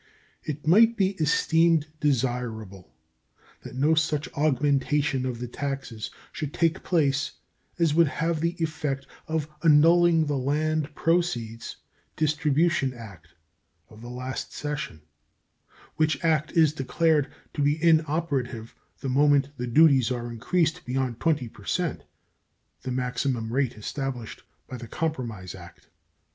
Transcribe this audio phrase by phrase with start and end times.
[0.43, 2.91] It might be esteemed desirable
[3.61, 7.33] that no such augmentation of the taxes should take place
[7.77, 11.75] as would have the effect of annulling the land proceeds
[12.15, 13.27] distribution act
[13.91, 15.03] of the last session,
[15.97, 21.47] which act is declared to be inoperative the moment the duties are increased beyond 20
[21.47, 22.05] per cent,
[22.81, 25.89] the maximum rate established by the compromise act.